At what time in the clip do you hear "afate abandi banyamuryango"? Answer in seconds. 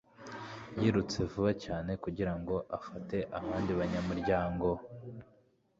2.77-4.67